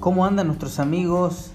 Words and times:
¿Cómo 0.00 0.24
andan 0.24 0.46
nuestros 0.46 0.78
amigos 0.78 1.50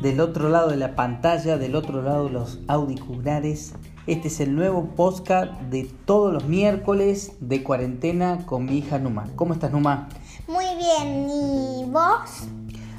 del 0.00 0.20
otro 0.20 0.48
lado 0.48 0.70
de 0.70 0.76
la 0.76 0.94
pantalla, 0.94 1.58
del 1.58 1.74
otro 1.74 2.02
lado 2.02 2.26
de 2.26 2.30
los 2.30 2.60
auriculares? 2.68 3.74
Este 4.06 4.28
es 4.28 4.38
el 4.38 4.54
nuevo 4.54 4.90
podcast 4.94 5.60
de 5.62 5.90
todos 6.04 6.32
los 6.32 6.44
miércoles 6.44 7.32
de 7.40 7.64
cuarentena 7.64 8.46
con 8.46 8.66
mi 8.66 8.78
hija 8.78 9.00
Numa. 9.00 9.26
¿Cómo 9.34 9.54
estás, 9.54 9.72
Numa? 9.72 10.08
Muy 10.46 10.66
bien, 10.76 11.28
¿y 11.28 11.84
vos? 11.90 12.46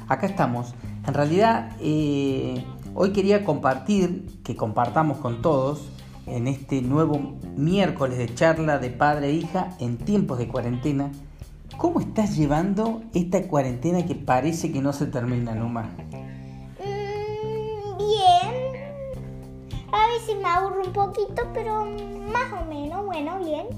Acá 0.08 0.26
estamos. 0.26 0.74
En 1.06 1.14
realidad, 1.14 1.74
eh, 1.80 2.62
hoy 2.94 3.14
quería 3.14 3.46
compartir, 3.46 4.42
que 4.44 4.56
compartamos 4.56 5.16
con 5.16 5.40
todos, 5.40 5.88
en 6.26 6.48
este 6.48 6.82
nuevo 6.82 7.38
miércoles 7.56 8.18
de 8.18 8.34
charla 8.34 8.78
de 8.78 8.90
padre 8.90 9.28
e 9.28 9.32
hija 9.32 9.70
en 9.78 9.96
tiempos 9.96 10.36
de 10.36 10.48
cuarentena, 10.48 11.10
¿Cómo 11.80 11.98
estás 11.98 12.36
llevando 12.36 13.00
esta 13.14 13.48
cuarentena 13.48 14.04
que 14.04 14.14
parece 14.14 14.70
que 14.70 14.82
no 14.82 14.92
se 14.92 15.06
termina, 15.06 15.54
Numa? 15.54 15.84
Mm, 16.78 17.96
bien. 17.96 19.14
A 19.90 20.08
veces 20.08 20.36
me 20.42 20.46
aburro 20.46 20.82
un 20.84 20.92
poquito, 20.92 21.42
pero 21.54 21.86
más 21.86 22.52
o 22.60 22.66
menos, 22.66 23.06
bueno, 23.06 23.38
bien. 23.38 23.68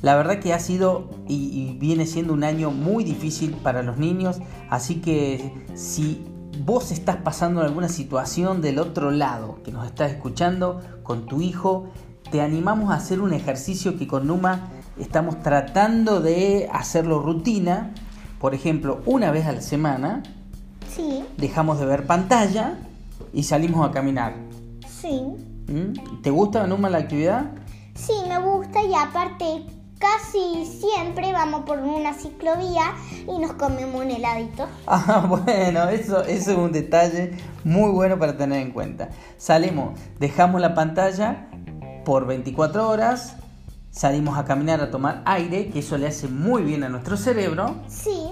La 0.00 0.16
verdad 0.16 0.38
que 0.38 0.54
ha 0.54 0.58
sido 0.60 1.10
y, 1.28 1.76
viene 1.78 2.06
siendo 2.06 2.32
un 2.32 2.42
año 2.42 2.70
muy 2.70 3.04
difícil 3.04 3.52
para 3.52 3.82
los 3.82 3.98
niños, 3.98 4.40
así 4.70 5.02
que 5.02 5.52
si 5.74 6.24
vos 6.64 6.90
estás 6.90 7.16
pasando 7.16 7.60
alguna 7.60 7.90
situación 7.90 8.62
del 8.62 8.78
otro 8.78 9.10
lado, 9.10 9.58
que 9.62 9.72
nos 9.72 9.84
estás 9.84 10.10
escuchando 10.10 10.80
con 11.02 11.26
tu 11.26 11.42
hijo, 11.42 11.84
te 12.30 12.40
animamos 12.40 12.90
a 12.90 12.94
hacer 12.94 13.20
un 13.20 13.34
ejercicio 13.34 13.98
que 13.98 14.06
con 14.06 14.26
Numa 14.26 14.70
estamos 15.00 15.40
tratando 15.40 16.20
de 16.20 16.68
hacerlo 16.72 17.20
rutina. 17.20 17.92
Por 18.38 18.54
ejemplo, 18.54 19.02
una 19.06 19.30
vez 19.30 19.46
a 19.46 19.52
la 19.52 19.60
semana 19.60 20.22
sí. 20.88 21.24
dejamos 21.36 21.78
de 21.78 21.86
ver 21.86 22.06
pantalla 22.06 22.78
y 23.32 23.42
salimos 23.42 23.88
a 23.88 23.92
caminar. 23.92 24.34
Sí. 24.88 25.22
¿Mm? 25.68 26.20
¿Te 26.22 26.30
gusta, 26.30 26.66
Numa, 26.66 26.90
la 26.90 26.98
actividad? 26.98 27.52
Sí, 27.94 28.14
me 28.28 28.38
gusta 28.40 28.82
y 28.82 28.94
aparte 28.94 29.66
casi 29.98 30.64
siempre 30.64 31.32
vamos 31.32 31.64
por 31.66 31.78
una 31.78 32.14
ciclovía 32.14 32.94
y 33.28 33.38
nos 33.38 33.52
comemos 33.52 34.02
un 34.02 34.10
heladito. 34.10 34.66
Ah, 34.86 35.26
bueno, 35.28 35.88
eso, 35.90 36.22
eso 36.24 36.50
es 36.50 36.56
un 36.56 36.72
detalle 36.72 37.32
muy 37.64 37.90
bueno 37.90 38.18
para 38.18 38.36
tener 38.36 38.62
en 38.62 38.72
cuenta. 38.72 39.10
Salimos, 39.36 39.98
dejamos 40.18 40.60
la 40.60 40.74
pantalla 40.74 41.48
por 42.04 42.26
24 42.26 42.88
horas, 42.88 43.36
salimos 43.90 44.38
a 44.38 44.44
caminar 44.44 44.80
a 44.80 44.90
tomar 44.90 45.22
aire, 45.24 45.68
que 45.70 45.80
eso 45.80 45.98
le 45.98 46.06
hace 46.06 46.28
muy 46.28 46.62
bien 46.62 46.84
a 46.84 46.88
nuestro 46.88 47.16
cerebro. 47.16 47.76
Sí. 47.88 48.30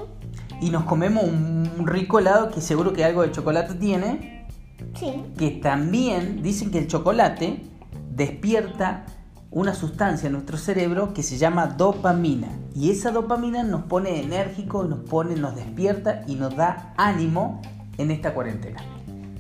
Y 0.61 0.71
nos 0.71 0.85
comemos 0.85 1.25
un 1.25 1.87
rico 1.87 2.19
helado 2.19 2.51
que 2.51 2.61
seguro 2.61 2.93
que 2.93 3.05
algo 3.05 3.23
de 3.23 3.33
chocolate 3.33 3.75
tiene. 3.75 4.47
Sí. 4.95 5.25
Que 5.37 5.51
también 5.51 6.43
dicen 6.43 6.71
que 6.71 6.79
el 6.79 6.87
chocolate 6.87 7.63
despierta 8.11 9.07
una 9.51 9.75
sustancia 9.75 10.27
en 10.27 10.35
nuestro 10.35 10.59
cerebro 10.59 11.15
que 11.15 11.23
se 11.23 11.39
llama 11.39 11.67
dopamina. 11.67 12.49
Y 12.75 12.91
esa 12.91 13.11
dopamina 13.11 13.63
nos 13.63 13.85
pone 13.85 14.21
enérgico, 14.21 14.85
nos 14.85 15.01
pone, 15.01 15.37
nos 15.37 15.55
despierta 15.57 16.23
y 16.27 16.35
nos 16.35 16.55
da 16.55 16.95
ánimo 16.97 17.63
en 17.97 18.11
esta 18.11 18.35
cuarentena. 18.35 18.81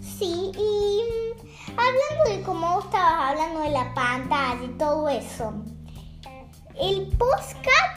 Sí, 0.00 0.50
y 0.56 1.00
mm, 1.02 1.70
hablando 1.72 2.36
de 2.36 2.42
cómo 2.42 2.80
estabas 2.80 3.30
hablando 3.30 3.61
de 3.61 3.70
la 3.70 3.94
pantalla 3.94 4.64
y 4.64 4.78
todo 4.78 5.08
eso, 5.08 5.52
el 6.80 7.08
postcat 7.16 7.88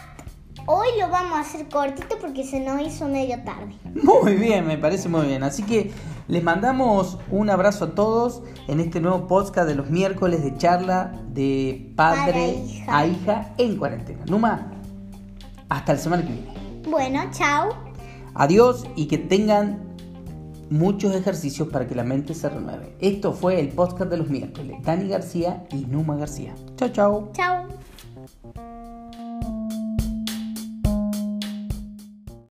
hoy 0.66 0.88
lo 1.00 1.10
vamos 1.10 1.38
a 1.38 1.42
hacer 1.42 1.68
cortito 1.70 2.18
porque 2.20 2.44
se 2.44 2.60
nos 2.60 2.82
hizo 2.82 3.08
medio 3.08 3.42
tarde. 3.44 3.76
Muy 4.04 4.36
bien, 4.36 4.66
me 4.66 4.78
parece 4.78 5.10
muy 5.10 5.26
bien. 5.26 5.44
Así 5.44 5.64
que 5.64 5.92
les 6.28 6.44
mandamos 6.44 7.18
un 7.30 7.50
abrazo 7.50 7.86
a 7.86 7.96
todos 7.96 8.42
en 8.68 8.80
este 8.80 9.02
nuevo 9.02 9.28
podcast 9.28 9.68
de 9.68 9.76
los 9.76 9.90
miércoles 9.90 10.44
de 10.44 10.58
charla 10.58 11.12
de 11.30 11.94
padre, 11.96 12.64
a 12.88 13.06
hija 13.06 13.54
en 13.58 13.78
cuarentena. 13.78 14.24
Numa, 14.28 14.72
hasta 15.70 15.94
la 15.94 16.00
semana 16.00 16.24
que 16.24 16.34
viene. 16.34 16.54
Bueno, 16.90 17.22
chao. 17.32 17.70
Adiós 18.34 18.86
y 18.96 19.08
que 19.08 19.18
tengan 19.18 19.92
muchos 20.70 21.14
ejercicios 21.14 21.68
para 21.68 21.86
que 21.86 21.96
la 21.96 22.04
mente 22.04 22.34
se 22.34 22.48
renueve. 22.48 22.96
Esto 23.02 23.34
fue 23.34 23.60
el 23.60 23.70
podcast 23.70 24.10
de 24.10 24.18
los 24.18 24.30
miércoles. 24.30 24.78
Dani 24.84 25.10
García 25.10 25.66
y 25.72 25.86
Numa 25.86 26.16
García. 26.16 26.56
Chao, 26.78 26.90
chao. 26.90 27.30
Chao. 27.34 27.68